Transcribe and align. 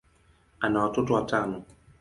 ana 0.59 0.83
watoto 0.83 1.13
watano. 1.13 1.65